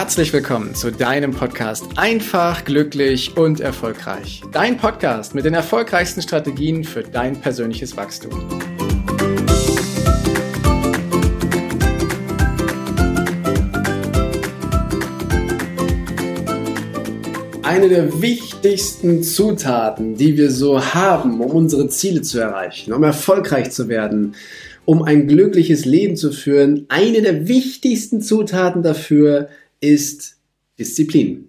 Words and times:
Herzlich 0.00 0.32
willkommen 0.32 0.76
zu 0.76 0.92
deinem 0.92 1.32
Podcast 1.32 1.84
Einfach, 1.96 2.64
glücklich 2.64 3.36
und 3.36 3.58
erfolgreich. 3.58 4.42
Dein 4.52 4.76
Podcast 4.76 5.34
mit 5.34 5.44
den 5.44 5.54
erfolgreichsten 5.54 6.22
Strategien 6.22 6.84
für 6.84 7.02
dein 7.02 7.40
persönliches 7.40 7.96
Wachstum. 7.96 8.30
Eine 17.64 17.88
der 17.88 18.22
wichtigsten 18.22 19.24
Zutaten, 19.24 20.14
die 20.14 20.36
wir 20.36 20.52
so 20.52 20.80
haben, 20.80 21.40
um 21.40 21.50
unsere 21.50 21.88
Ziele 21.88 22.22
zu 22.22 22.38
erreichen, 22.38 22.92
um 22.92 23.02
erfolgreich 23.02 23.72
zu 23.72 23.88
werden, 23.88 24.36
um 24.84 25.02
ein 25.02 25.26
glückliches 25.26 25.84
Leben 25.86 26.14
zu 26.14 26.30
führen, 26.30 26.86
eine 26.88 27.20
der 27.20 27.48
wichtigsten 27.48 28.22
Zutaten 28.22 28.84
dafür 28.84 29.48
ist 29.80 30.38
Disziplin. 30.78 31.48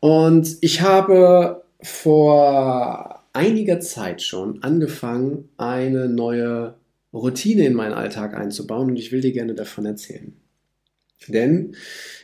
Und 0.00 0.56
ich 0.60 0.80
habe 0.80 1.64
vor 1.80 3.24
einiger 3.32 3.80
Zeit 3.80 4.22
schon 4.22 4.62
angefangen, 4.62 5.48
eine 5.56 6.08
neue 6.08 6.74
Routine 7.12 7.66
in 7.66 7.74
meinen 7.74 7.92
Alltag 7.92 8.34
einzubauen 8.34 8.90
und 8.90 8.96
ich 8.96 9.12
will 9.12 9.20
dir 9.20 9.32
gerne 9.32 9.54
davon 9.54 9.86
erzählen. 9.86 10.34
Denn, 11.28 11.76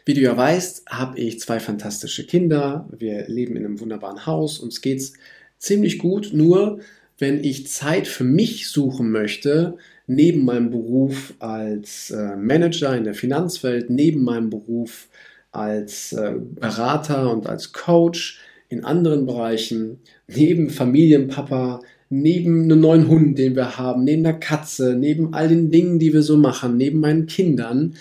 wie 0.04 0.14
du 0.14 0.20
ja 0.20 0.36
weißt, 0.36 0.86
habe 0.88 1.18
ich 1.18 1.38
zwei 1.38 1.60
fantastische 1.60 2.26
Kinder. 2.26 2.88
Wir 2.96 3.28
leben 3.28 3.56
in 3.56 3.64
einem 3.64 3.80
wunderbaren 3.80 4.26
Haus. 4.26 4.58
Uns 4.58 4.80
geht's 4.80 5.12
ziemlich 5.58 5.98
gut. 5.98 6.30
Nur 6.32 6.80
wenn 7.16 7.42
ich 7.44 7.68
Zeit 7.68 8.08
für 8.08 8.24
mich 8.24 8.68
suchen 8.68 9.10
möchte, 9.10 9.76
neben 10.08 10.44
meinem 10.44 10.70
Beruf 10.70 11.34
als 11.38 12.10
äh, 12.10 12.34
Manager 12.34 12.96
in 12.96 13.04
der 13.04 13.14
Finanzwelt, 13.14 13.90
neben 13.90 14.24
meinem 14.24 14.50
Beruf 14.50 15.08
als 15.52 16.12
äh, 16.12 16.34
Berater 16.38 17.30
und 17.30 17.46
als 17.46 17.72
Coach 17.72 18.40
in 18.70 18.84
anderen 18.84 19.26
Bereichen, 19.26 20.00
neben 20.26 20.70
Familienpapa, 20.70 21.82
neben 22.08 22.64
einem 22.64 22.80
neuen 22.80 23.08
Hund, 23.08 23.38
den 23.38 23.54
wir 23.54 23.76
haben, 23.78 24.04
neben 24.04 24.24
der 24.24 24.40
Katze, 24.40 24.96
neben 24.98 25.34
all 25.34 25.48
den 25.48 25.70
Dingen, 25.70 25.98
die 25.98 26.12
wir 26.12 26.22
so 26.22 26.38
machen, 26.38 26.78
neben 26.78 27.00
meinen 27.00 27.26
Kindern, 27.26 27.94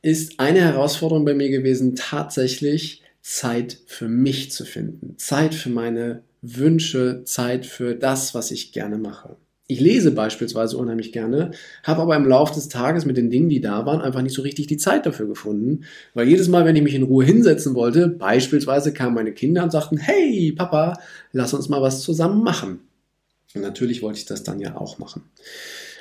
ist 0.00 0.38
eine 0.38 0.60
Herausforderung 0.60 1.24
bei 1.24 1.34
mir 1.34 1.50
gewesen, 1.50 1.96
tatsächlich 1.96 3.02
Zeit 3.20 3.78
für 3.86 4.08
mich 4.08 4.52
zu 4.52 4.64
finden. 4.64 5.14
Zeit 5.18 5.54
für 5.54 5.70
meine 5.70 6.22
Wünsche, 6.40 7.22
Zeit 7.24 7.66
für 7.66 7.96
das, 7.96 8.32
was 8.32 8.52
ich 8.52 8.70
gerne 8.70 8.96
mache. 8.96 9.36
Ich 9.70 9.80
lese 9.80 10.12
beispielsweise 10.12 10.78
unheimlich 10.78 11.12
gerne, 11.12 11.50
habe 11.82 12.00
aber 12.00 12.16
im 12.16 12.26
Laufe 12.26 12.54
des 12.54 12.70
Tages 12.70 13.04
mit 13.04 13.18
den 13.18 13.28
Dingen, 13.28 13.50
die 13.50 13.60
da 13.60 13.84
waren, 13.84 14.00
einfach 14.00 14.22
nicht 14.22 14.34
so 14.34 14.40
richtig 14.40 14.66
die 14.66 14.78
Zeit 14.78 15.04
dafür 15.04 15.26
gefunden. 15.26 15.84
Weil 16.14 16.26
jedes 16.26 16.48
Mal, 16.48 16.64
wenn 16.64 16.74
ich 16.74 16.82
mich 16.82 16.94
in 16.94 17.02
Ruhe 17.02 17.22
hinsetzen 17.22 17.74
wollte, 17.74 18.08
beispielsweise 18.08 18.94
kamen 18.94 19.14
meine 19.14 19.32
Kinder 19.32 19.62
und 19.62 19.70
sagten, 19.70 19.98
hey 19.98 20.52
Papa, 20.52 20.98
lass 21.32 21.52
uns 21.52 21.68
mal 21.68 21.82
was 21.82 22.00
zusammen 22.00 22.42
machen. 22.42 22.80
Und 23.54 23.60
natürlich 23.60 24.00
wollte 24.00 24.18
ich 24.18 24.24
das 24.24 24.42
dann 24.42 24.58
ja 24.58 24.74
auch 24.74 24.98
machen. 24.98 25.22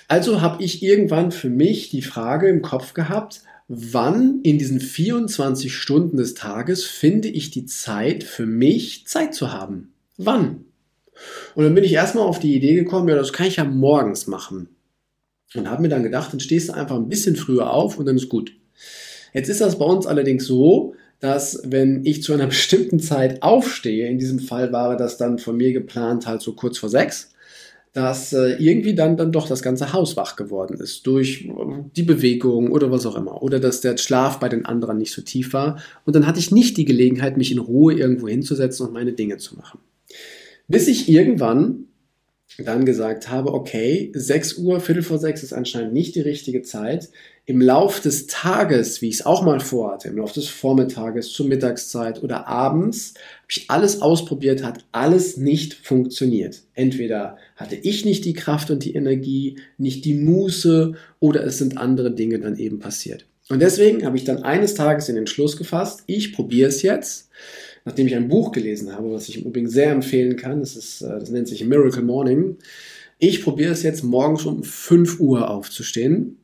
Also 0.07 0.39
habe 0.39 0.63
ich 0.63 0.81
irgendwann 0.81 1.33
für 1.33 1.49
mich 1.49 1.89
die 1.89 2.01
Frage 2.01 2.47
im 2.47 2.61
Kopf 2.61 2.93
gehabt, 2.93 3.41
wann 3.67 4.39
in 4.43 4.57
diesen 4.57 4.79
24 4.79 5.75
Stunden 5.75 6.15
des 6.15 6.35
Tages 6.35 6.85
finde 6.85 7.27
ich 7.27 7.51
die 7.51 7.65
Zeit 7.65 8.23
für 8.23 8.45
mich 8.45 9.05
Zeit 9.07 9.35
zu 9.35 9.51
haben? 9.51 9.91
Wann? 10.15 10.66
Und 11.55 11.63
dann 11.63 11.75
bin 11.75 11.83
ich 11.83 11.93
erstmal 11.93 12.25
auf 12.25 12.39
die 12.39 12.55
Idee 12.55 12.75
gekommen, 12.75 13.07
ja, 13.07 13.15
das 13.15 13.33
kann 13.33 13.47
ich 13.47 13.57
ja 13.57 13.63
morgens 13.63 14.27
machen. 14.27 14.69
Und 15.55 15.69
habe 15.69 15.81
mir 15.81 15.89
dann 15.89 16.03
gedacht, 16.03 16.33
dann 16.33 16.39
stehst 16.39 16.69
du 16.69 16.73
einfach 16.73 16.95
ein 16.95 17.09
bisschen 17.09 17.35
früher 17.35 17.71
auf 17.71 17.97
und 17.97 18.05
dann 18.05 18.17
ist 18.17 18.29
gut. 18.29 18.51
Jetzt 19.33 19.49
ist 19.49 19.61
das 19.61 19.77
bei 19.77 19.85
uns 19.85 20.05
allerdings 20.05 20.45
so, 20.45 20.93
dass 21.19 21.61
wenn 21.65 22.05
ich 22.05 22.23
zu 22.23 22.33
einer 22.33 22.47
bestimmten 22.47 22.99
Zeit 22.99 23.41
aufstehe, 23.43 24.07
in 24.07 24.17
diesem 24.17 24.39
Fall 24.39 24.71
war 24.71 24.97
das 24.97 25.17
dann 25.17 25.39
von 25.39 25.57
mir 25.57 25.73
geplant 25.73 26.27
halt 26.27 26.41
so 26.41 26.53
kurz 26.53 26.77
vor 26.77 26.89
sechs, 26.89 27.31
dass 27.93 28.31
äh, 28.31 28.57
irgendwie 28.59 28.93
dann, 28.93 29.17
dann 29.17 29.31
doch 29.31 29.47
das 29.47 29.63
ganze 29.63 29.91
Haus 29.91 30.15
wach 30.17 30.35
geworden 30.35 30.79
ist 30.79 31.07
durch 31.07 31.45
äh, 31.45 31.51
die 31.95 32.03
Bewegung 32.03 32.71
oder 32.71 32.91
was 32.91 33.07
auch 33.07 33.15
immer. 33.15 33.41
Oder 33.41 33.59
dass 33.59 33.81
der 33.81 33.97
Schlaf 33.97 34.39
bei 34.39 34.49
den 34.49 34.65
anderen 34.65 34.99
nicht 34.99 35.13
so 35.13 35.23
tief 35.23 35.53
war. 35.53 35.81
Und 36.05 36.15
dann 36.15 36.27
hatte 36.27 36.39
ich 36.39 36.51
nicht 36.51 36.77
die 36.77 36.85
Gelegenheit, 36.85 37.37
mich 37.37 37.51
in 37.51 37.57
Ruhe 37.57 37.95
irgendwo 37.95 38.27
hinzusetzen 38.27 38.85
und 38.85 38.93
meine 38.93 39.13
Dinge 39.13 39.37
zu 39.37 39.55
machen. 39.55 39.79
Bis 40.67 40.87
ich 40.87 41.09
irgendwann 41.09 41.87
dann 42.57 42.85
gesagt 42.85 43.29
habe, 43.29 43.53
okay, 43.53 44.11
6 44.13 44.57
Uhr, 44.57 44.79
Viertel 44.79 45.03
vor 45.03 45.19
6 45.19 45.43
ist 45.43 45.53
anscheinend 45.53 45.93
nicht 45.93 46.15
die 46.15 46.21
richtige 46.21 46.61
Zeit. 46.61 47.09
Im 47.45 47.61
Lauf 47.61 47.99
des 47.99 48.27
Tages, 48.27 49.01
wie 49.01 49.09
ich 49.09 49.15
es 49.15 49.25
auch 49.25 49.43
mal 49.43 49.59
vorhatte, 49.59 50.07
im 50.07 50.17
Lauf 50.17 50.33
des 50.33 50.47
Vormittages, 50.47 51.31
zur 51.31 51.47
Mittagszeit 51.47 52.23
oder 52.23 52.47
abends, 52.47 53.13
habe 53.15 53.47
ich 53.49 53.69
alles 53.69 54.01
ausprobiert, 54.01 54.63
hat 54.63 54.85
alles 54.91 55.37
nicht 55.37 55.73
funktioniert. 55.73 56.63
Entweder 56.73 57.37
hatte 57.55 57.75
ich 57.75 58.05
nicht 58.05 58.25
die 58.25 58.33
Kraft 58.33 58.71
und 58.71 58.83
die 58.83 58.95
Energie, 58.95 59.59
nicht 59.77 60.03
die 60.03 60.15
Muße 60.15 60.93
oder 61.19 61.45
es 61.45 61.57
sind 61.57 61.77
andere 61.77 62.13
Dinge 62.13 62.39
dann 62.39 62.57
eben 62.57 62.79
passiert. 62.79 63.25
Und 63.49 63.61
deswegen 63.61 64.05
habe 64.05 64.17
ich 64.17 64.25
dann 64.25 64.43
eines 64.43 64.73
Tages 64.73 65.05
den 65.05 65.15
Entschluss 65.15 65.55
gefasst, 65.55 66.03
ich 66.07 66.33
probiere 66.33 66.69
es 66.69 66.81
jetzt 66.81 67.29
nachdem 67.87 68.07
ich 68.07 68.15
ein 68.17 68.27
Buch 68.27 68.51
gelesen 68.51 68.91
habe, 68.91 69.13
was 69.13 69.29
ich 69.29 69.37
im 69.37 69.47
Übrigen 69.47 69.69
sehr 69.69 69.91
empfehlen 69.91 70.35
kann. 70.35 70.59
Das, 70.59 70.75
ist, 70.75 71.01
äh, 71.01 71.19
das 71.19 71.29
nennt 71.29 71.47
sich 71.47 71.63
Miracle 71.63 72.03
Morning. 72.03 72.57
Ich 73.17 73.41
probiere 73.41 73.71
es 73.71 73.81
jetzt 73.81 74.03
morgens 74.03 74.45
um 74.45 74.61
5 74.61 75.21
Uhr 75.21 75.49
aufzustehen. 75.49 76.37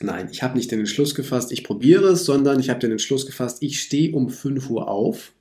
Nein, 0.00 0.28
ich 0.30 0.42
habe 0.42 0.58
nicht 0.58 0.70
den 0.70 0.80
Entschluss 0.80 1.14
gefasst, 1.14 1.50
ich 1.50 1.64
probiere 1.64 2.10
es, 2.10 2.26
sondern 2.26 2.60
ich 2.60 2.68
habe 2.68 2.78
den 2.78 2.92
Entschluss 2.92 3.24
gefasst, 3.24 3.62
ich 3.62 3.80
stehe 3.80 4.14
um 4.14 4.28
5 4.28 4.68
Uhr 4.68 4.88
auf 4.88 5.32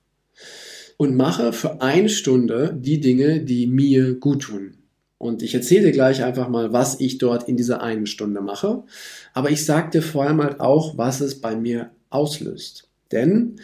und 0.96 1.16
mache 1.16 1.52
für 1.52 1.82
eine 1.82 2.10
Stunde 2.10 2.74
die 2.80 3.02
Dinge, 3.02 3.42
die 3.42 3.68
mir 3.68 4.16
gut 4.16 4.44
tun. 4.44 4.76
Und 5.18 5.44
ich 5.44 5.54
erzähle 5.54 5.88
dir 5.88 5.92
gleich 5.92 6.24
einfach 6.24 6.48
mal, 6.48 6.72
was 6.72 7.02
ich 7.02 7.18
dort 7.18 7.50
in 7.50 7.58
dieser 7.58 7.82
einen 7.82 8.06
Stunde 8.06 8.40
mache. 8.40 8.84
Aber 9.34 9.52
ich 9.52 9.66
sage 9.66 9.92
dir 9.92 10.02
vor 10.02 10.24
allem 10.24 10.42
halt 10.42 10.62
auch, 10.62 10.98
was 10.98 11.20
es 11.20 11.42
bei 11.42 11.58
mir 11.58 11.92
auslöst. 12.10 12.88
Denn 13.12 13.60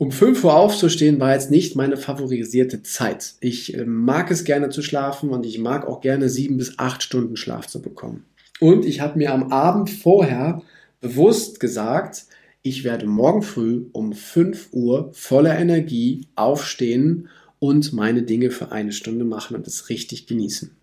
um 0.00 0.12
5 0.12 0.44
Uhr 0.44 0.54
aufzustehen 0.54 1.18
war 1.18 1.32
jetzt 1.32 1.50
nicht 1.50 1.74
meine 1.74 1.96
favorisierte 1.96 2.84
Zeit. 2.84 3.34
Ich 3.40 3.74
äh, 3.74 3.84
mag 3.84 4.30
es 4.30 4.44
gerne 4.44 4.68
zu 4.68 4.80
schlafen 4.80 5.30
und 5.30 5.44
ich 5.44 5.58
mag 5.58 5.88
auch 5.88 6.00
gerne 6.00 6.28
sieben 6.28 6.56
bis 6.56 6.78
acht 6.78 7.02
Stunden 7.02 7.36
Schlaf 7.36 7.66
zu 7.66 7.82
bekommen. 7.82 8.24
Und 8.60 8.84
ich 8.84 9.00
habe 9.00 9.18
mir 9.18 9.32
am 9.32 9.52
Abend 9.52 9.90
vorher 9.90 10.62
bewusst 11.00 11.58
gesagt, 11.58 12.26
ich 12.62 12.84
werde 12.84 13.06
morgen 13.06 13.42
früh 13.42 13.86
um 13.90 14.12
5 14.12 14.68
Uhr 14.70 15.10
voller 15.14 15.58
Energie 15.58 16.28
aufstehen 16.36 17.28
und 17.58 17.92
meine 17.92 18.22
Dinge 18.22 18.52
für 18.52 18.70
eine 18.70 18.92
Stunde 18.92 19.24
machen 19.24 19.56
und 19.56 19.66
es 19.66 19.88
richtig 19.88 20.28
genießen. 20.28 20.76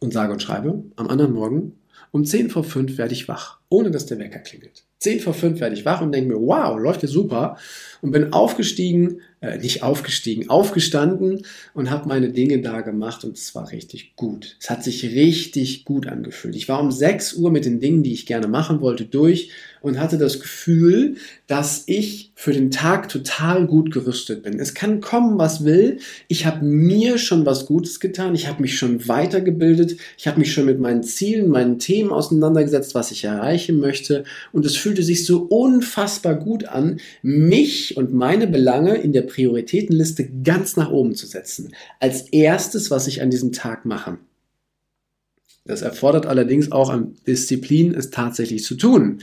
Und 0.00 0.12
sage 0.12 0.32
und 0.32 0.42
schreibe, 0.42 0.82
am 0.96 1.06
anderen 1.06 1.34
Morgen 1.34 1.78
um 2.10 2.24
10 2.24 2.50
vor 2.50 2.64
5 2.64 2.98
werde 2.98 3.14
ich 3.14 3.28
wach, 3.28 3.60
ohne 3.68 3.92
dass 3.92 4.06
der 4.06 4.18
Wecker 4.18 4.40
klingelt. 4.40 4.82
10 4.98 5.20
vor 5.20 5.34
5 5.34 5.60
werde 5.60 5.74
ich 5.74 5.84
wach 5.84 6.00
und 6.00 6.12
denke 6.12 6.34
mir, 6.34 6.40
wow, 6.40 6.78
läuft 6.78 7.02
ja 7.02 7.08
super. 7.08 7.58
Und 8.00 8.12
bin 8.12 8.32
aufgestiegen, 8.32 9.20
äh, 9.40 9.58
nicht 9.58 9.82
aufgestiegen, 9.82 10.48
aufgestanden 10.48 11.42
und 11.74 11.90
habe 11.90 12.08
meine 12.08 12.30
Dinge 12.30 12.60
da 12.60 12.80
gemacht 12.80 13.24
und 13.24 13.36
es 13.36 13.54
war 13.54 13.70
richtig 13.70 14.16
gut. 14.16 14.56
Es 14.60 14.70
hat 14.70 14.82
sich 14.82 15.04
richtig 15.04 15.84
gut 15.84 16.06
angefühlt. 16.06 16.56
Ich 16.56 16.68
war 16.68 16.80
um 16.80 16.90
6 16.90 17.34
Uhr 17.34 17.50
mit 17.50 17.64
den 17.64 17.80
Dingen, 17.80 18.02
die 18.02 18.12
ich 18.12 18.26
gerne 18.26 18.48
machen 18.48 18.80
wollte, 18.80 19.04
durch 19.04 19.50
und 19.82 20.00
hatte 20.00 20.18
das 20.18 20.40
Gefühl, 20.40 21.16
dass 21.46 21.84
ich 21.86 22.32
für 22.34 22.52
den 22.52 22.70
Tag 22.70 23.08
total 23.08 23.66
gut 23.66 23.92
gerüstet 23.92 24.42
bin. 24.42 24.58
Es 24.58 24.74
kann 24.74 25.00
kommen, 25.00 25.38
was 25.38 25.64
will. 25.64 25.98
Ich 26.28 26.44
habe 26.44 26.64
mir 26.64 27.18
schon 27.18 27.46
was 27.46 27.66
Gutes 27.66 28.00
getan. 28.00 28.34
Ich 28.34 28.48
habe 28.48 28.62
mich 28.62 28.76
schon 28.76 29.06
weitergebildet. 29.06 29.96
Ich 30.18 30.26
habe 30.26 30.40
mich 30.40 30.52
schon 30.52 30.64
mit 30.64 30.80
meinen 30.80 31.02
Zielen, 31.04 31.50
meinen 31.50 31.78
Themen 31.78 32.10
auseinandergesetzt, 32.10 32.94
was 32.94 33.12
ich 33.12 33.24
erreichen 33.24 33.78
möchte. 33.78 34.24
Und 34.52 34.66
es 34.66 34.76
fühlte 34.86 35.02
sich 35.02 35.26
so 35.26 35.38
unfassbar 35.42 36.36
gut 36.36 36.64
an, 36.64 37.00
mich 37.20 37.96
und 37.96 38.14
meine 38.14 38.46
Belange 38.46 38.94
in 38.94 39.12
der 39.12 39.22
Prioritätenliste 39.22 40.28
ganz 40.44 40.76
nach 40.76 40.92
oben 40.92 41.16
zu 41.16 41.26
setzen. 41.26 41.72
Als 41.98 42.28
erstes, 42.28 42.88
was 42.92 43.08
ich 43.08 43.20
an 43.20 43.30
diesem 43.30 43.50
Tag 43.50 43.84
mache. 43.84 44.18
Das 45.64 45.82
erfordert 45.82 46.26
allerdings 46.26 46.70
auch 46.70 46.88
an 46.88 47.16
Disziplin, 47.26 47.96
es 47.96 48.10
tatsächlich 48.10 48.62
zu 48.62 48.76
tun. 48.76 49.18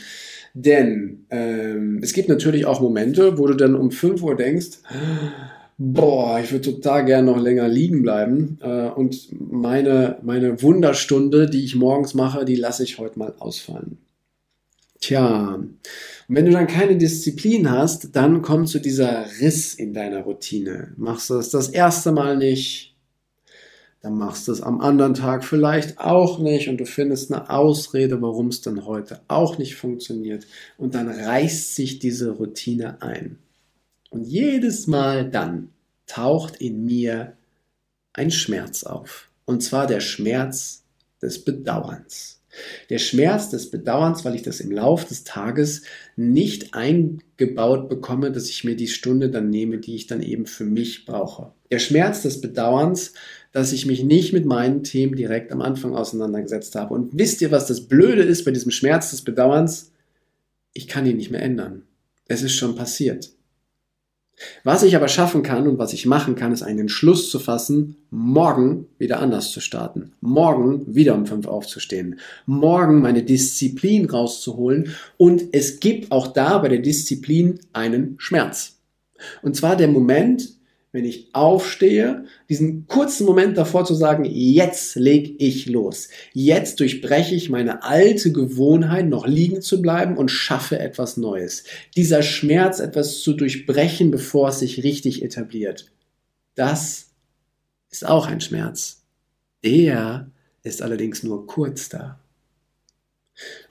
Denn 0.53 1.27
ähm, 1.29 2.01
es 2.03 2.11
gibt 2.11 2.27
natürlich 2.27 2.65
auch 2.65 2.81
Momente, 2.81 3.37
wo 3.37 3.47
du 3.47 3.53
dann 3.53 3.75
um 3.75 3.89
5 3.89 4.21
Uhr 4.21 4.35
denkst, 4.35 4.79
boah, 5.77 6.41
ich 6.43 6.51
würde 6.51 6.73
total 6.73 7.05
gern 7.05 7.23
noch 7.23 7.41
länger 7.41 7.69
liegen 7.69 8.01
bleiben 8.01 8.59
äh, 8.61 8.89
und 8.89 9.29
meine, 9.39 10.17
meine 10.23 10.61
Wunderstunde, 10.61 11.49
die 11.49 11.63
ich 11.63 11.77
morgens 11.77 12.15
mache, 12.15 12.43
die 12.43 12.57
lasse 12.57 12.83
ich 12.83 12.99
heute 12.99 13.17
mal 13.17 13.33
ausfallen. 13.39 13.97
Tja, 15.03 15.55
und 15.55 15.79
wenn 16.29 16.45
du 16.45 16.53
dann 16.53 16.65
keine 16.65 16.95
Disziplin 16.95 17.69
hast, 17.69 18.15
dann 18.15 18.41
kommt 18.41 18.69
zu 18.69 18.79
dieser 18.79 19.25
Riss 19.41 19.73
in 19.73 19.93
deiner 19.93 20.21
Routine. 20.21 20.93
Machst 20.95 21.29
du 21.29 21.33
es 21.33 21.49
das 21.49 21.67
erste 21.67 22.13
Mal 22.13 22.37
nicht, 22.37 22.95
dann 23.99 24.17
machst 24.17 24.47
du 24.47 24.53
es 24.53 24.61
am 24.61 24.79
anderen 24.79 25.13
Tag 25.13 25.43
vielleicht 25.43 25.99
auch 25.99 26.39
nicht 26.39 26.69
und 26.69 26.77
du 26.77 26.85
findest 26.85 27.33
eine 27.33 27.49
Ausrede, 27.49 28.21
warum 28.21 28.47
es 28.47 28.61
dann 28.61 28.85
heute 28.85 29.19
auch 29.27 29.57
nicht 29.57 29.75
funktioniert 29.75 30.47
und 30.77 30.95
dann 30.95 31.09
reißt 31.09 31.75
sich 31.75 31.99
diese 31.99 32.31
Routine 32.31 33.01
ein. 33.01 33.39
Und 34.09 34.23
jedes 34.23 34.87
Mal 34.87 35.29
dann 35.29 35.67
taucht 36.05 36.61
in 36.61 36.85
mir 36.85 37.33
ein 38.13 38.31
Schmerz 38.31 38.85
auf. 38.85 39.27
Und 39.43 39.63
zwar 39.63 39.85
der 39.85 39.99
Schmerz 39.99 40.85
des 41.21 41.43
Bedauerns. 41.43 42.39
Der 42.89 42.99
Schmerz 42.99 43.49
des 43.49 43.71
Bedauerns, 43.71 44.25
weil 44.25 44.35
ich 44.35 44.43
das 44.43 44.59
im 44.59 44.71
Lauf 44.71 45.05
des 45.05 45.23
Tages 45.23 45.83
nicht 46.15 46.73
eingebaut 46.73 47.89
bekomme, 47.89 48.31
dass 48.31 48.49
ich 48.49 48.63
mir 48.63 48.75
die 48.75 48.87
Stunde 48.87 49.29
dann 49.29 49.49
nehme, 49.49 49.79
die 49.79 49.95
ich 49.95 50.07
dann 50.07 50.21
eben 50.21 50.45
für 50.45 50.65
mich 50.65 51.05
brauche. 51.05 51.51
Der 51.71 51.79
Schmerz 51.79 52.21
des 52.21 52.41
Bedauerns, 52.41 53.13
dass 53.51 53.71
ich 53.71 53.85
mich 53.85 54.03
nicht 54.03 54.33
mit 54.33 54.45
meinen 54.45 54.83
Themen 54.83 55.15
direkt 55.15 55.51
am 55.51 55.61
Anfang 55.61 55.95
auseinandergesetzt 55.95 56.75
habe. 56.75 56.93
Und 56.93 57.17
wisst 57.17 57.41
ihr, 57.41 57.51
was 57.51 57.67
das 57.67 57.81
Blöde 57.81 58.23
ist 58.23 58.45
bei 58.45 58.51
diesem 58.51 58.71
Schmerz 58.71 59.11
des 59.11 59.23
Bedauerns? 59.23 59.91
Ich 60.73 60.87
kann 60.87 61.05
ihn 61.05 61.17
nicht 61.17 61.31
mehr 61.31 61.41
ändern. 61.41 61.83
Es 62.27 62.41
ist 62.41 62.53
schon 62.53 62.75
passiert. 62.75 63.31
Was 64.63 64.83
ich 64.83 64.95
aber 64.95 65.07
schaffen 65.07 65.43
kann 65.43 65.67
und 65.67 65.77
was 65.77 65.93
ich 65.93 66.05
machen 66.05 66.35
kann, 66.35 66.51
ist 66.51 66.63
einen 66.63 66.79
Entschluss 66.79 67.29
zu 67.29 67.39
fassen, 67.39 67.97
morgen 68.09 68.87
wieder 68.97 69.19
anders 69.19 69.51
zu 69.51 69.59
starten, 69.59 70.13
morgen 70.21 70.95
wieder 70.95 71.15
um 71.15 71.25
fünf 71.25 71.47
aufzustehen, 71.47 72.19
morgen 72.45 73.01
meine 73.01 73.23
Disziplin 73.23 74.09
rauszuholen. 74.09 74.95
Und 75.17 75.43
es 75.51 75.79
gibt 75.79 76.11
auch 76.11 76.27
da 76.27 76.57
bei 76.57 76.69
der 76.69 76.79
Disziplin 76.79 77.59
einen 77.73 78.15
Schmerz. 78.17 78.77
Und 79.41 79.55
zwar 79.55 79.75
der 79.75 79.87
Moment, 79.87 80.49
wenn 80.93 81.05
ich 81.05 81.29
aufstehe, 81.33 82.25
diesen 82.49 82.85
kurzen 82.85 83.25
Moment 83.25 83.57
davor 83.57 83.83
zu 83.83 83.95
sagen, 83.95 84.25
jetzt 84.25 84.95
leg 84.95 85.35
ich 85.39 85.65
los. 85.65 86.07
Jetzt 86.33 86.79
durchbreche 86.79 87.33
ich 87.33 87.49
meine 87.49 87.81
alte 87.83 88.31
Gewohnheit, 88.31 89.07
noch 89.07 89.25
liegen 89.25 89.63
zu 89.63 89.81
bleiben 89.81 90.15
und 90.15 90.29
schaffe 90.29 90.77
etwas 90.77 91.17
Neues. 91.17 91.63
Dieser 91.97 92.21
Schmerz, 92.21 92.79
etwas 92.79 93.21
zu 93.21 93.33
durchbrechen, 93.33 94.11
bevor 94.11 94.49
es 94.49 94.59
sich 94.59 94.83
richtig 94.83 95.23
etabliert. 95.23 95.91
Das 96.53 97.07
ist 97.89 98.05
auch 98.05 98.27
ein 98.27 98.39
Schmerz. 98.39 99.01
Der 99.65 100.29
ist 100.61 100.83
allerdings 100.83 101.23
nur 101.23 101.47
kurz 101.47 101.89
da. 101.89 102.19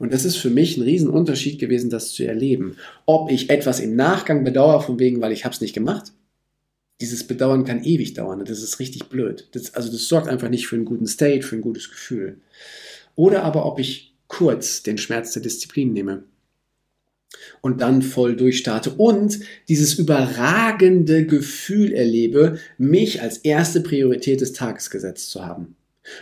Und 0.01 0.13
das 0.13 0.25
ist 0.25 0.39
für 0.39 0.51
mich 0.51 0.77
ein 0.77 0.83
Riesenunterschied 0.83 1.61
gewesen, 1.61 1.89
das 1.89 2.11
zu 2.11 2.27
erleben. 2.27 2.79
Ob 3.07 3.31
ich 3.31 3.49
etwas 3.49 3.79
im 3.79 3.95
Nachgang 3.95 4.43
bedauere, 4.43 4.83
von 4.83 4.99
wegen, 4.99 5.21
weil 5.21 5.31
ich 5.31 5.45
habe 5.45 5.55
es 5.55 5.61
nicht 5.61 5.73
gemacht, 5.73 6.13
dieses 7.03 7.27
Bedauern 7.27 7.65
kann 7.65 7.83
ewig 7.83 8.15
dauern. 8.15 8.45
Das 8.45 8.63
ist 8.63 8.79
richtig 8.79 9.09
blöd. 9.09 9.49
Das, 9.53 9.75
also 9.75 9.91
das 9.91 10.07
sorgt 10.07 10.29
einfach 10.29 10.49
nicht 10.49 10.69
für 10.69 10.77
einen 10.77 10.85
guten 10.85 11.09
State, 11.09 11.45
für 11.45 11.57
ein 11.57 11.63
gutes 11.63 11.91
Gefühl. 11.91 12.39
Oder 13.17 13.43
aber 13.43 13.67
ob 13.67 13.81
ich 13.81 14.15
kurz 14.29 14.83
den 14.85 14.99
Schmerz 14.99 15.33
der 15.33 15.43
Disziplin 15.43 15.93
nehme 15.93 16.23
und 17.61 17.81
dann 17.81 18.03
voll 18.03 18.37
durchstarte 18.37 18.91
und 18.91 19.41
dieses 19.69 19.95
überragende 19.95 21.27
Gefühl 21.27 21.93
erlebe, 21.93 22.59
mich 22.79 23.21
als 23.21 23.39
erste 23.39 23.81
Priorität 23.81 24.41
des 24.41 24.53
Tages 24.53 24.89
gesetzt 24.89 25.31
zu 25.31 25.45
haben. 25.45 25.75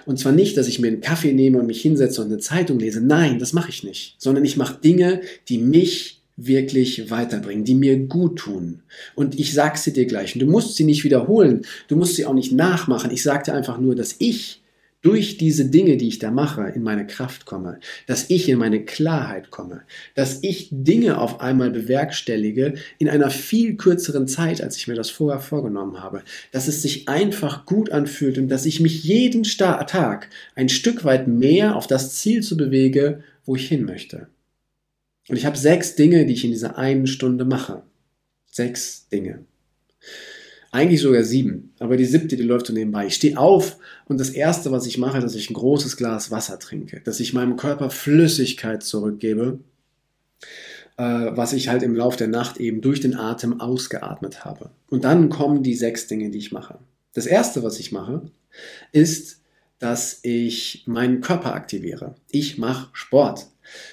Und 0.06 0.18
zwar 0.18 0.32
nicht, 0.32 0.56
dass 0.56 0.68
ich 0.68 0.78
mir 0.78 0.88
einen 0.88 1.00
Kaffee 1.00 1.32
nehme 1.32 1.58
und 1.58 1.66
mich 1.66 1.82
hinsetze 1.82 2.22
und 2.22 2.28
eine 2.28 2.38
Zeitung 2.38 2.78
lese. 2.78 3.00
Nein, 3.00 3.38
das 3.38 3.52
mache 3.52 3.70
ich 3.70 3.84
nicht. 3.84 4.16
Sondern 4.18 4.44
ich 4.44 4.56
mache 4.56 4.80
Dinge, 4.80 5.20
die 5.48 5.58
mich 5.58 6.19
wirklich 6.46 7.10
weiterbringen, 7.10 7.64
die 7.64 7.75
mir 7.75 7.98
gut 7.98 8.38
tun. 8.38 8.82
Und 9.14 9.38
ich 9.38 9.52
sag 9.52 9.76
sie 9.76 9.92
dir 9.92 10.06
gleich. 10.06 10.34
Und 10.34 10.40
du 10.40 10.46
musst 10.46 10.76
sie 10.76 10.84
nicht 10.84 11.04
wiederholen. 11.04 11.62
Du 11.88 11.96
musst 11.96 12.16
sie 12.16 12.26
auch 12.26 12.34
nicht 12.34 12.52
nachmachen. 12.52 13.10
Ich 13.10 13.22
sage 13.22 13.44
dir 13.44 13.54
einfach 13.54 13.78
nur, 13.78 13.94
dass 13.94 14.16
ich 14.19 14.60
durch 15.02 15.38
diese 15.38 15.66
Dinge, 15.66 15.96
die 15.96 16.08
ich 16.08 16.19
da 16.19 16.31
mache, 16.31 16.72
in 16.75 16.82
meine 16.82 17.06
Kraft 17.06 17.46
komme, 17.46 17.81
dass 18.06 18.28
ich 18.28 18.48
in 18.48 18.58
meine 18.58 18.84
Klarheit 18.84 19.50
komme, 19.50 19.82
dass 20.14 20.40
ich 20.42 20.69
Dinge 20.70 21.19
auf 21.19 21.40
einmal 21.40 21.70
bewerkstellige 21.70 22.75
in 22.98 23.08
einer 23.08 23.31
viel 23.31 23.76
kürzeren 23.76 24.28
Zeit, 24.28 24.62
als 24.62 24.76
ich 24.76 24.88
mir 24.88 24.94
das 24.94 25.10
vorher 25.10 25.40
vorgenommen 25.40 26.02
habe, 26.02 26.22
dass 26.52 26.69
es 26.69 26.82
sich 26.82 27.08
einfach 27.08 27.64
gut 27.64 27.90
anfühlt 27.90 28.37
und 28.37 28.48
dass 28.48 28.66
ich 28.66 28.81
mich 28.81 29.04
jeden 29.04 29.42
Tag 29.44 30.28
ein 30.54 30.69
Stück 30.69 31.04
weit 31.04 31.28
mehr 31.28 31.76
auf 31.76 31.87
das 31.87 32.16
Ziel 32.16 32.42
zu 32.42 32.56
bewege, 32.56 33.22
wo 33.44 33.56
ich 33.56 33.69
hin 33.69 33.84
möchte. 33.84 34.28
Und 35.28 35.37
ich 35.37 35.46
habe 35.46 35.56
sechs 35.56 35.94
Dinge, 35.94 36.26
die 36.26 36.32
ich 36.34 36.44
in 36.44 36.50
dieser 36.50 36.78
einen 36.78 37.06
Stunde 37.06 37.44
mache. 37.44 37.82
Sechs 38.50 39.08
Dinge. 39.08 39.44
Eigentlich 40.72 41.00
sogar 41.00 41.25
sieben, 41.25 41.72
aber 41.81 41.96
die 41.96 42.05
siebte, 42.05 42.37
die 42.37 42.44
läuft 42.44 42.67
so 42.67 42.72
nebenbei. 42.72 43.06
Ich 43.06 43.17
stehe 43.17 43.37
auf 43.37 43.76
und 44.06 44.20
das 44.20 44.31
erste, 44.31 44.70
was 44.70 44.87
ich 44.87 44.99
mache, 44.99 45.20
dass 45.20 45.34
ich 45.34 45.50
ein 45.50 45.55
großes 45.55 45.96
Glas 45.96 46.31
Wasser 46.31 46.61
trinke, 46.61 47.00
dass 47.00 47.19
ich 47.19 47.32
meinem 47.32 47.56
Körper 47.56 47.90
Flüssigkeit 47.90 48.84
zurückgebe, 48.84 49.58
äh, 50.96 51.02
was 51.02 51.55
ich 51.55 51.69
halt 51.69 51.82
im 51.82 51.96
Lauf 51.96 52.14
der 52.14 52.28
Nacht 52.28 52.58
eben 52.58 52.82
durch 52.82 53.00
den 53.00 53.16
Atem 53.16 53.61
ausgeatmet 53.61 54.44
habe. 54.44 54.70
Und 54.88 55.02
dann 55.02 55.28
kommen 55.28 55.64
die 55.64 55.75
sechs 55.75 56.06
Dinge, 56.06 56.31
die 56.31 56.38
ich 56.38 56.52
mache. 56.52 56.78
Das 57.14 57.26
erste, 57.26 57.64
was 57.64 57.81
ich 57.81 57.90
mache, 57.90 58.31
ist, 58.93 59.39
dass 59.80 60.20
ich 60.22 60.84
meinen 60.86 61.20
Körper 61.20 61.54
aktiviere. 61.54 62.14
Ich 62.30 62.58
mache 62.58 62.90
Sport. 62.92 63.46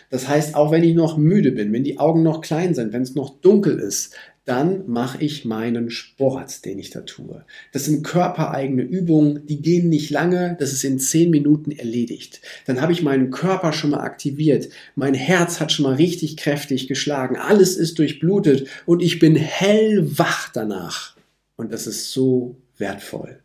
Das 0.10 0.28
heißt, 0.28 0.56
auch 0.56 0.72
wenn 0.72 0.84
ich 0.84 0.94
noch 0.94 1.18
müde 1.18 1.52
bin, 1.52 1.74
wenn 1.74 1.84
die 1.84 1.98
Augen 1.98 2.24
noch 2.24 2.42
klein 2.42 2.76
sind, 2.76 2.94
wenn 2.94 3.02
es 3.02 3.16
noch 3.16 3.40
dunkel 3.42 3.80
ist, 3.80 4.14
dann 4.44 4.88
mache 4.88 5.22
ich 5.22 5.44
meinen 5.44 5.90
Sport, 5.90 6.64
den 6.64 6.80
ich 6.80 6.90
da 6.90 7.02
tue. 7.02 7.44
Das 7.74 7.84
sind 7.84 8.04
körpereigene 8.04 8.82
Übungen, 8.82 9.46
die 9.46 9.62
gehen 9.62 9.90
nicht 9.90 10.10
lange, 10.10 10.56
das 10.58 10.72
ist 10.72 10.86
in 10.86 11.00
zehn 11.00 11.30
Minuten 11.30 11.72
erledigt. 11.72 12.42
Dann 12.66 12.80
habe 12.80 12.94
ich 12.94 13.04
meinen 13.04 13.30
Körper 13.30 13.74
schon 13.74 13.90
mal 13.90 14.00
aktiviert, 14.00 14.70
mein 14.96 15.14
Herz 15.14 15.60
hat 15.60 15.74
schon 15.74 15.84
mal 15.84 15.96
richtig 15.96 16.38
kräftig 16.38 16.88
geschlagen, 16.88 17.36
alles 17.36 17.76
ist 17.76 18.00
durchblutet 18.00 18.68
und 18.86 19.02
ich 19.02 19.20
bin 19.20 19.36
hellwach 19.36 20.50
danach. 20.54 21.18
Und 21.58 21.74
das 21.74 21.86
ist 21.86 22.12
so 22.12 22.56
wertvoll, 22.78 23.40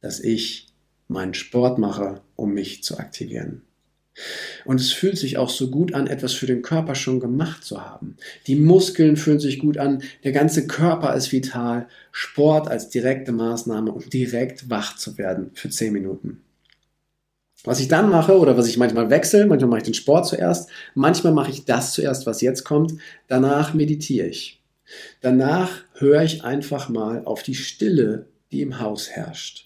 dass 0.00 0.18
ich 0.18 0.66
meinen 1.08 1.34
Sport 1.34 1.78
mache, 1.78 2.20
um 2.34 2.52
mich 2.54 2.82
zu 2.82 2.98
aktivieren. 2.98 3.62
Und 4.64 4.80
es 4.80 4.92
fühlt 4.92 5.18
sich 5.18 5.36
auch 5.36 5.50
so 5.50 5.70
gut 5.70 5.94
an, 5.94 6.06
etwas 6.06 6.32
für 6.32 6.46
den 6.46 6.62
Körper 6.62 6.94
schon 6.94 7.20
gemacht 7.20 7.64
zu 7.64 7.84
haben. 7.84 8.16
Die 8.46 8.56
Muskeln 8.56 9.16
fühlen 9.16 9.40
sich 9.40 9.58
gut 9.58 9.76
an, 9.76 10.02
der 10.24 10.32
ganze 10.32 10.66
Körper 10.66 11.14
ist 11.14 11.32
vital. 11.32 11.86
Sport 12.12 12.68
als 12.68 12.88
direkte 12.88 13.32
Maßnahme, 13.32 13.92
um 13.92 14.08
direkt 14.08 14.70
wach 14.70 14.96
zu 14.96 15.18
werden 15.18 15.50
für 15.54 15.68
10 15.68 15.92
Minuten. 15.92 16.40
Was 17.64 17.80
ich 17.80 17.88
dann 17.88 18.10
mache 18.10 18.38
oder 18.38 18.56
was 18.56 18.68
ich 18.68 18.78
manchmal 18.78 19.10
wechsle, 19.10 19.46
manchmal 19.46 19.70
mache 19.70 19.78
ich 19.78 19.86
den 19.86 19.94
Sport 19.94 20.26
zuerst, 20.26 20.70
manchmal 20.94 21.32
mache 21.32 21.50
ich 21.50 21.64
das 21.64 21.92
zuerst, 21.92 22.24
was 22.24 22.40
jetzt 22.40 22.64
kommt, 22.64 22.94
danach 23.28 23.74
meditiere 23.74 24.28
ich. 24.28 24.62
Danach 25.20 25.82
höre 25.94 26.22
ich 26.22 26.44
einfach 26.44 26.88
mal 26.88 27.24
auf 27.24 27.42
die 27.42 27.56
Stille, 27.56 28.26
die 28.52 28.62
im 28.62 28.78
Haus 28.78 29.10
herrscht. 29.10 29.65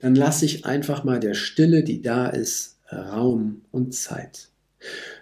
Dann 0.00 0.14
lasse 0.14 0.44
ich 0.44 0.64
einfach 0.64 1.04
mal 1.04 1.20
der 1.20 1.34
Stille, 1.34 1.84
die 1.84 2.02
da 2.02 2.28
ist, 2.28 2.78
Raum 2.90 3.62
und 3.72 3.94
Zeit. 3.94 4.48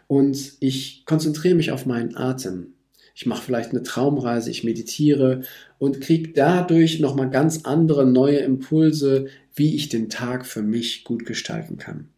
Und 0.07 0.53
ich 0.61 1.05
konzentriere 1.07 1.55
mich 1.55 1.71
auf 1.71 1.87
meinen 1.87 2.17
Atem. 2.17 2.75
Ich 3.15 3.27
mache 3.27 3.45
vielleicht 3.45 3.71
eine 3.71 3.83
Traumreise, 3.83 4.51
ich 4.51 4.65
meditiere 4.65 5.43
und 5.79 6.01
kriege 6.01 6.33
dadurch 6.33 6.99
nochmal 6.99 7.31
ganz 7.31 7.65
andere 7.65 8.05
neue 8.05 8.39
Impulse, 8.39 9.27
wie 9.55 9.77
ich 9.77 9.89
den 9.89 10.11
Tag 10.11 10.47
für 10.47 10.63
mich 10.63 11.05
gut 11.05 11.25
gestalten 11.25 11.77
kann. 11.77 12.09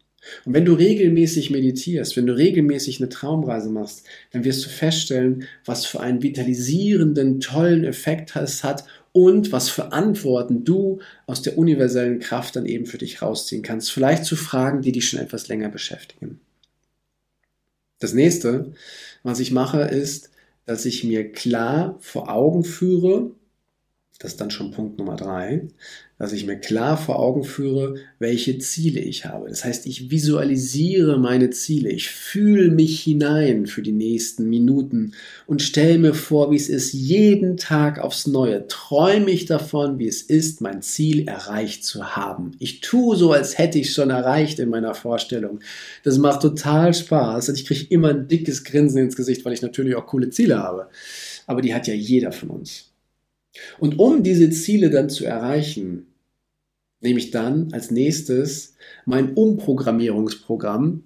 Und 0.45 0.55
wenn 0.55 0.65
du 0.65 0.73
regelmäßig 0.73 1.51
meditierst, 1.51 2.17
wenn 2.17 2.27
du 2.27 2.37
regelmäßig 2.37 2.99
eine 2.99 3.09
Traumreise 3.09 3.71
machst, 3.71 4.05
dann 4.33 4.45
wirst 4.45 4.65
du 4.65 4.69
feststellen, 4.69 5.45
was 5.65 5.87
für 5.87 6.01
einen 6.01 6.23
vitalisierenden, 6.23 7.41
tollen 7.41 7.85
Effekt 7.85 8.35
es 8.35 8.65
hat 8.65 8.85
und 9.17 9.51
was 9.51 9.71
für 9.71 9.93
Antworten 9.93 10.63
du 10.63 11.01
aus 11.25 11.41
der 11.41 11.57
universellen 11.57 12.19
Kraft 12.21 12.55
dann 12.55 12.67
eben 12.67 12.85
für 12.85 12.99
dich 12.99 13.23
rausziehen 13.23 13.63
kannst. 13.63 13.91
Vielleicht 13.91 14.27
zu 14.27 14.37
Fragen, 14.37 14.83
die 14.83 14.93
dich 14.93 15.09
schon 15.09 15.21
etwas 15.21 15.49
länger 15.49 15.71
beschäftigen. 15.71 16.39
Das 17.99 18.13
nächste, 18.13 18.75
was 19.23 19.41
ich 19.41 19.53
mache, 19.53 19.81
ist, 19.81 20.29
dass 20.67 20.85
ich 20.85 21.03
mir 21.03 21.33
klar 21.33 21.97
vor 22.01 22.31
Augen 22.31 22.63
führe, 22.63 23.31
das 24.19 24.33
ist 24.33 24.41
dann 24.43 24.51
schon 24.51 24.73
Punkt 24.73 24.99
Nummer 24.99 25.17
drei, 25.17 25.67
dass 26.19 26.33
ich 26.33 26.47
mir 26.47 26.57
klar 26.57 26.97
vor 26.97 27.19
Augen 27.19 27.45
führe, 27.45 27.97
welche 28.19 28.59
Ziele 28.59 29.01
ich 29.01 29.27
habe. 29.27 29.49
Das 29.49 29.65
heißt, 29.65 29.87
ich 29.87 30.11
visualisiere 30.11 31.19
meine 31.19 31.51
Ziele, 31.51 31.91
ich 31.91 32.09
fühle 32.09 32.71
mich 32.71 33.01
hinein 33.01 33.67
für 33.67 33.83
die 33.83 33.93
nächsten 33.93 34.49
Minuten 34.49 35.13
und 35.47 35.61
stelle 35.61 35.99
mir 35.99 36.15
vor, 36.15 36.51
wie 36.51 36.57
es 36.57 36.71
ist, 36.71 36.95
jeden 36.95 37.59
Tag 37.59 37.99
aufs 37.99 38.27
Neue. 38.27 38.67
Träume 38.67 39.31
ich 39.31 39.45
davon, 39.45 39.99
wie 39.99 40.09
es 40.09 40.23
ist, 40.23 40.63
mein 40.63 40.81
Ziel 40.81 41.29
erreicht 41.29 41.85
zu 41.85 42.17
haben. 42.17 42.53
Ich 42.59 42.81
tue 42.81 43.17
so, 43.17 43.33
als 43.33 43.59
hätte 43.59 43.79
ich 43.79 43.89
es 43.89 43.95
schon 43.95 44.11
erreicht 44.11 44.59
in 44.59 44.71
meiner 44.71 44.95
Vorstellung. 44.95 45.61
Das 46.03 46.17
macht 46.17 46.41
total 46.41 46.95
Spaß 46.95 47.51
und 47.51 47.57
ich 47.57 47.67
kriege 47.67 47.87
immer 47.91 48.09
ein 48.11 48.27
dickes 48.27 48.65
Grinsen 48.65 49.03
ins 49.03 49.17
Gesicht, 49.17 49.45
weil 49.45 49.53
ich 49.53 49.63
natürlich 49.63 49.95
auch 49.97 50.07
coole 50.07 50.31
Ziele 50.31 50.59
habe. 50.59 50.89
Aber 51.47 51.61
die 51.61 51.75
hat 51.75 51.87
ja 51.87 51.95
jeder 51.95 52.33
von 52.33 52.49
uns. 52.49 52.96
Und 53.79 53.99
um 53.99 54.23
diese 54.23 54.51
Ziele 54.51 54.91
dann 54.91 55.09
zu 55.11 55.25
erreichen, 55.25 56.07
nehme 57.01 57.19
ich 57.19 57.31
dann 57.31 57.73
als 57.73 57.91
nächstes 57.91 58.75
mein 59.05 59.35
Umprogrammierungsprogramm, 59.35 61.05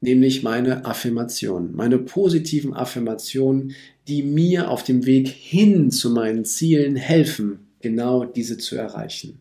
nämlich 0.00 0.42
meine 0.42 0.84
Affirmation, 0.84 1.74
meine 1.74 1.98
positiven 1.98 2.74
Affirmationen, 2.74 3.74
die 4.06 4.22
mir 4.22 4.70
auf 4.70 4.84
dem 4.84 5.06
Weg 5.06 5.28
hin 5.28 5.90
zu 5.90 6.10
meinen 6.10 6.44
Zielen 6.44 6.96
helfen, 6.96 7.68
genau 7.80 8.24
diese 8.24 8.58
zu 8.58 8.76
erreichen. 8.76 9.40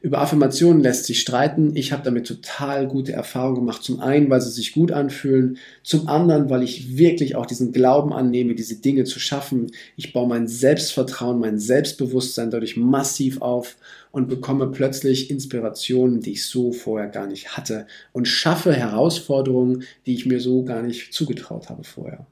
Über 0.00 0.20
Affirmationen 0.20 0.82
lässt 0.82 1.06
sich 1.06 1.20
streiten. 1.20 1.74
Ich 1.74 1.92
habe 1.92 2.04
damit 2.04 2.26
total 2.26 2.86
gute 2.86 3.12
Erfahrungen 3.12 3.56
gemacht. 3.56 3.82
Zum 3.82 4.00
einen, 4.00 4.30
weil 4.30 4.40
sie 4.40 4.50
sich 4.50 4.72
gut 4.72 4.92
anfühlen. 4.92 5.58
Zum 5.82 6.08
anderen, 6.08 6.50
weil 6.50 6.62
ich 6.62 6.96
wirklich 6.96 7.34
auch 7.34 7.46
diesen 7.46 7.72
Glauben 7.72 8.12
annehme, 8.12 8.54
diese 8.54 8.76
Dinge 8.76 9.04
zu 9.04 9.18
schaffen. 9.18 9.72
Ich 9.96 10.12
baue 10.12 10.28
mein 10.28 10.46
Selbstvertrauen, 10.46 11.40
mein 11.40 11.58
Selbstbewusstsein 11.58 12.50
dadurch 12.50 12.76
massiv 12.76 13.42
auf 13.42 13.76
und 14.12 14.28
bekomme 14.28 14.68
plötzlich 14.68 15.30
Inspirationen, 15.30 16.20
die 16.20 16.32
ich 16.32 16.46
so 16.46 16.72
vorher 16.72 17.08
gar 17.08 17.26
nicht 17.26 17.56
hatte 17.56 17.86
und 18.12 18.26
schaffe 18.26 18.72
Herausforderungen, 18.72 19.82
die 20.06 20.14
ich 20.14 20.26
mir 20.26 20.40
so 20.40 20.64
gar 20.64 20.82
nicht 20.82 21.12
zugetraut 21.12 21.68
habe 21.68 21.84
vorher. 21.84 22.26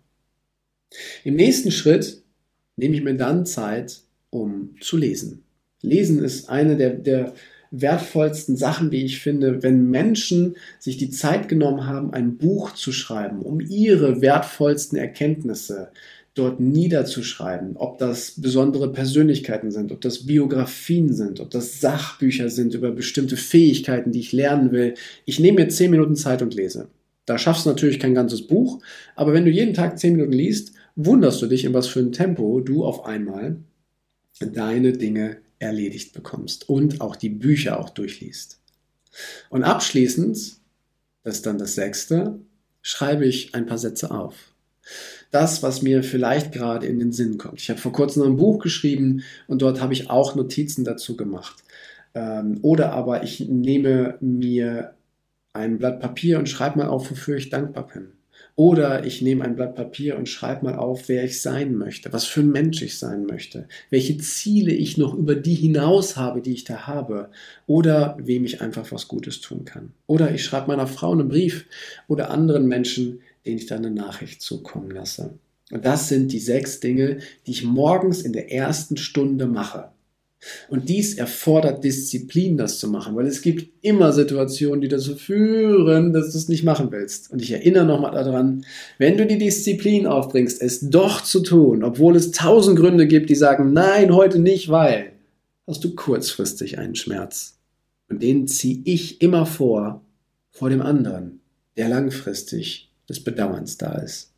Im 1.24 1.34
nächsten 1.34 1.72
Schritt 1.72 2.22
nehme 2.76 2.94
ich 2.94 3.02
mir 3.02 3.16
dann 3.16 3.44
Zeit, 3.44 4.02
um 4.30 4.76
zu 4.80 4.96
lesen. 4.96 5.42
Lesen 5.82 6.22
ist 6.22 6.48
eine 6.48 6.76
der, 6.76 6.90
der 6.90 7.34
wertvollsten 7.70 8.56
Sachen, 8.56 8.90
wie 8.90 9.04
ich 9.04 9.20
finde, 9.20 9.62
wenn 9.62 9.90
Menschen 9.90 10.56
sich 10.78 10.96
die 10.96 11.10
Zeit 11.10 11.48
genommen 11.48 11.86
haben, 11.86 12.12
ein 12.12 12.36
Buch 12.36 12.72
zu 12.72 12.92
schreiben, 12.92 13.42
um 13.42 13.60
ihre 13.60 14.20
wertvollsten 14.20 14.98
Erkenntnisse 14.98 15.90
dort 16.36 16.60
niederzuschreiben, 16.60 17.76
ob 17.76 17.98
das 17.98 18.34
besondere 18.36 18.92
Persönlichkeiten 18.92 19.70
sind, 19.70 19.90
ob 19.90 20.02
das 20.02 20.26
Biografien 20.26 21.12
sind, 21.12 21.40
ob 21.40 21.50
das 21.50 21.80
Sachbücher 21.80 22.50
sind 22.50 22.74
über 22.74 22.90
bestimmte 22.90 23.36
Fähigkeiten, 23.36 24.12
die 24.12 24.20
ich 24.20 24.32
lernen 24.32 24.70
will. 24.70 24.94
Ich 25.24 25.40
nehme 25.40 25.62
mir 25.62 25.68
zehn 25.68 25.90
Minuten 25.90 26.14
Zeit 26.14 26.42
und 26.42 26.54
lese. 26.54 26.88
Da 27.24 27.38
schaffst 27.38 27.64
du 27.64 27.70
natürlich 27.70 27.98
kein 27.98 28.14
ganzes 28.14 28.46
Buch, 28.46 28.80
aber 29.16 29.32
wenn 29.32 29.46
du 29.46 29.50
jeden 29.50 29.74
Tag 29.74 29.98
zehn 29.98 30.12
Minuten 30.12 30.32
liest, 30.32 30.72
wunderst 30.94 31.40
du 31.40 31.46
dich, 31.46 31.64
in 31.64 31.74
was 31.74 31.88
für 31.88 32.00
ein 32.00 32.12
Tempo 32.12 32.60
du 32.60 32.84
auf 32.84 33.06
einmal 33.06 33.56
deine 34.38 34.92
Dinge 34.92 35.38
erledigt 35.58 36.12
bekommst 36.12 36.68
und 36.68 37.00
auch 37.00 37.16
die 37.16 37.28
Bücher 37.28 37.80
auch 37.80 37.90
durchliest. 37.90 38.60
Und 39.48 39.64
abschließend, 39.64 40.36
das 41.22 41.36
ist 41.36 41.46
dann 41.46 41.58
das 41.58 41.74
sechste, 41.74 42.38
schreibe 42.82 43.24
ich 43.26 43.54
ein 43.54 43.66
paar 43.66 43.78
Sätze 43.78 44.10
auf. 44.10 44.34
Das, 45.30 45.62
was 45.62 45.82
mir 45.82 46.04
vielleicht 46.04 46.52
gerade 46.52 46.86
in 46.86 47.00
den 47.00 47.12
Sinn 47.12 47.38
kommt. 47.38 47.60
Ich 47.60 47.68
habe 47.68 47.80
vor 47.80 47.92
kurzem 47.92 48.22
ein 48.22 48.36
Buch 48.36 48.62
geschrieben 48.62 49.22
und 49.48 49.62
dort 49.62 49.80
habe 49.80 49.92
ich 49.92 50.08
auch 50.08 50.36
Notizen 50.36 50.84
dazu 50.84 51.16
gemacht. 51.16 51.64
Ähm, 52.14 52.58
oder 52.62 52.92
aber 52.92 53.24
ich 53.24 53.40
nehme 53.40 54.16
mir 54.20 54.94
ein 55.52 55.78
Blatt 55.78 56.00
Papier 56.00 56.38
und 56.38 56.48
schreibe 56.48 56.78
mal 56.78 56.88
auf, 56.88 57.10
wofür 57.10 57.36
ich 57.36 57.50
dankbar 57.50 57.88
bin. 57.88 58.12
Oder 58.56 59.04
ich 59.04 59.20
nehme 59.20 59.44
ein 59.44 59.54
Blatt 59.54 59.74
Papier 59.74 60.16
und 60.16 60.30
schreibe 60.30 60.64
mal 60.64 60.76
auf, 60.76 61.08
wer 61.08 61.24
ich 61.24 61.42
sein 61.42 61.74
möchte, 61.74 62.10
was 62.14 62.24
für 62.24 62.40
ein 62.40 62.52
Mensch 62.52 62.80
ich 62.80 62.98
sein 62.98 63.26
möchte, 63.26 63.68
welche 63.90 64.16
Ziele 64.16 64.72
ich 64.72 64.96
noch 64.96 65.14
über 65.14 65.34
die 65.34 65.54
hinaus 65.54 66.16
habe, 66.16 66.40
die 66.40 66.54
ich 66.54 66.64
da 66.64 66.86
habe. 66.86 67.28
Oder 67.66 68.16
wem 68.18 68.46
ich 68.46 68.62
einfach 68.62 68.90
was 68.90 69.08
Gutes 69.08 69.42
tun 69.42 69.66
kann. 69.66 69.92
Oder 70.06 70.34
ich 70.34 70.42
schreibe 70.42 70.68
meiner 70.68 70.86
Frau 70.86 71.12
einen 71.12 71.28
Brief 71.28 71.66
oder 72.08 72.30
anderen 72.30 72.66
Menschen, 72.66 73.20
denen 73.44 73.58
ich 73.58 73.66
dann 73.66 73.84
eine 73.84 73.94
Nachricht 73.94 74.40
zukommen 74.40 74.90
lasse. 74.90 75.34
Und 75.70 75.84
das 75.84 76.08
sind 76.08 76.32
die 76.32 76.38
sechs 76.38 76.80
Dinge, 76.80 77.18
die 77.46 77.50
ich 77.50 77.64
morgens 77.64 78.22
in 78.22 78.32
der 78.32 78.52
ersten 78.52 78.96
Stunde 78.96 79.46
mache. 79.46 79.90
Und 80.68 80.88
dies 80.88 81.14
erfordert 81.14 81.82
Disziplin, 81.82 82.56
das 82.56 82.78
zu 82.78 82.88
machen, 82.88 83.16
weil 83.16 83.26
es 83.26 83.42
gibt 83.42 83.84
immer 83.84 84.12
Situationen, 84.12 84.80
die 84.80 84.88
dazu 84.88 85.16
führen, 85.16 86.12
dass 86.12 86.32
du 86.32 86.38
es 86.38 86.48
nicht 86.48 86.62
machen 86.62 86.92
willst. 86.92 87.30
Und 87.30 87.42
ich 87.42 87.52
erinnere 87.52 87.86
nochmal 87.86 88.12
daran, 88.12 88.64
wenn 88.98 89.16
du 89.16 89.26
die 89.26 89.38
Disziplin 89.38 90.06
aufbringst, 90.06 90.60
es 90.60 90.90
doch 90.90 91.22
zu 91.22 91.40
tun, 91.40 91.82
obwohl 91.82 92.16
es 92.16 92.32
tausend 92.32 92.78
Gründe 92.78 93.06
gibt, 93.06 93.30
die 93.30 93.34
sagen, 93.34 93.72
nein, 93.72 94.14
heute 94.14 94.38
nicht, 94.38 94.68
weil, 94.68 95.12
hast 95.66 95.82
du 95.84 95.94
kurzfristig 95.94 96.78
einen 96.78 96.94
Schmerz. 96.94 97.58
Und 98.08 98.22
den 98.22 98.46
ziehe 98.46 98.82
ich 98.84 99.20
immer 99.22 99.46
vor, 99.46 100.04
vor 100.50 100.70
dem 100.70 100.80
anderen, 100.80 101.40
der 101.76 101.88
langfristig 101.88 102.90
des 103.08 103.22
Bedauerns 103.22 103.78
da 103.78 103.94
ist. 103.96 104.32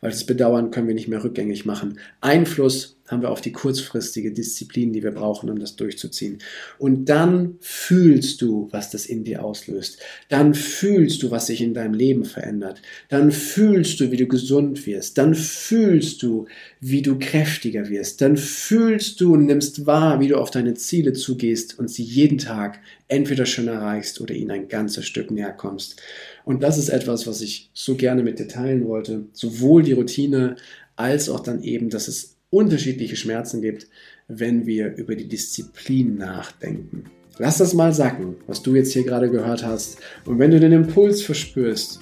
Weil 0.00 0.10
das 0.10 0.24
Bedauern 0.24 0.70
können 0.70 0.86
wir 0.86 0.94
nicht 0.94 1.08
mehr 1.08 1.24
rückgängig 1.24 1.64
machen. 1.64 1.98
Einfluss 2.20 2.96
haben 3.08 3.20
wir 3.20 3.30
auf 3.30 3.42
die 3.42 3.52
kurzfristige 3.52 4.32
Disziplin, 4.32 4.92
die 4.92 5.02
wir 5.02 5.10
brauchen, 5.10 5.50
um 5.50 5.58
das 5.58 5.76
durchzuziehen. 5.76 6.38
Und 6.78 7.04
dann 7.06 7.56
fühlst 7.60 8.40
du, 8.40 8.68
was 8.70 8.90
das 8.90 9.04
in 9.04 9.24
dir 9.24 9.44
auslöst. 9.44 9.98
Dann 10.30 10.54
fühlst 10.54 11.22
du, 11.22 11.30
was 11.30 11.46
sich 11.46 11.60
in 11.60 11.74
deinem 11.74 11.92
Leben 11.92 12.24
verändert. 12.24 12.80
Dann 13.10 13.30
fühlst 13.30 14.00
du, 14.00 14.10
wie 14.10 14.16
du 14.16 14.26
gesund 14.26 14.86
wirst. 14.86 15.18
Dann 15.18 15.34
fühlst 15.34 16.22
du, 16.22 16.46
wie 16.80 17.02
du 17.02 17.18
kräftiger 17.18 17.90
wirst. 17.90 18.22
Dann 18.22 18.38
fühlst 18.38 19.20
du 19.20 19.34
und 19.34 19.44
nimmst 19.44 19.84
wahr, 19.84 20.20
wie 20.20 20.28
du 20.28 20.38
auf 20.38 20.50
deine 20.50 20.72
Ziele 20.72 21.12
zugehst 21.12 21.78
und 21.78 21.90
sie 21.90 22.04
jeden 22.04 22.38
Tag 22.38 22.80
entweder 23.08 23.44
schon 23.44 23.68
erreichst 23.68 24.22
oder 24.22 24.34
ihnen 24.34 24.50
ein 24.50 24.68
ganzes 24.68 25.04
Stück 25.04 25.30
näher 25.30 25.52
kommst. 25.52 26.00
Und 26.46 26.62
das 26.62 26.78
ist 26.78 26.88
etwas, 26.88 27.26
was 27.26 27.42
ich 27.42 27.70
so 27.74 27.96
gerne 27.96 28.22
mit 28.22 28.38
dir 28.38 28.48
teilen 28.48 28.86
wollte. 28.86 29.26
Sowohl 29.32 29.82
die 29.82 29.92
Routine 29.92 30.56
als 30.96 31.28
auch 31.28 31.40
dann 31.40 31.62
eben, 31.62 31.90
dass 31.90 32.08
es 32.08 32.33
unterschiedliche 32.54 33.16
Schmerzen 33.16 33.60
gibt, 33.60 33.88
wenn 34.28 34.66
wir 34.66 34.94
über 34.96 35.16
die 35.16 35.28
Disziplin 35.28 36.16
nachdenken. 36.16 37.04
Lass 37.38 37.58
das 37.58 37.74
mal 37.74 37.92
sacken, 37.92 38.36
was 38.46 38.62
du 38.62 38.74
jetzt 38.74 38.92
hier 38.92 39.04
gerade 39.04 39.28
gehört 39.28 39.64
hast. 39.64 39.98
Und 40.24 40.38
wenn 40.38 40.52
du 40.52 40.60
den 40.60 40.72
Impuls 40.72 41.22
verspürst, 41.22 42.00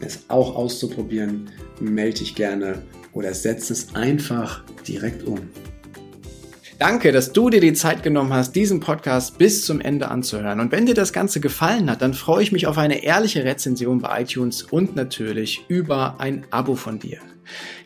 es 0.00 0.24
auch 0.28 0.56
auszuprobieren, 0.56 1.50
melde 1.80 2.18
dich 2.18 2.34
gerne 2.34 2.82
oder 3.12 3.34
setz 3.34 3.70
es 3.70 3.94
einfach 3.94 4.64
direkt 4.86 5.24
um. 5.26 5.38
Danke, 6.78 7.10
dass 7.10 7.32
du 7.32 7.50
dir 7.50 7.60
die 7.60 7.72
Zeit 7.72 8.04
genommen 8.04 8.32
hast, 8.32 8.54
diesen 8.54 8.78
Podcast 8.78 9.36
bis 9.36 9.64
zum 9.64 9.80
Ende 9.80 10.08
anzuhören. 10.08 10.60
Und 10.60 10.70
wenn 10.70 10.86
dir 10.86 10.94
das 10.94 11.12
Ganze 11.12 11.40
gefallen 11.40 11.90
hat, 11.90 12.02
dann 12.02 12.14
freue 12.14 12.42
ich 12.42 12.52
mich 12.52 12.68
auf 12.68 12.78
eine 12.78 13.02
ehrliche 13.02 13.44
Rezension 13.44 14.00
bei 14.00 14.22
iTunes 14.22 14.62
und 14.62 14.94
natürlich 14.94 15.64
über 15.66 16.20
ein 16.20 16.46
Abo 16.50 16.76
von 16.76 17.00
dir. 17.00 17.18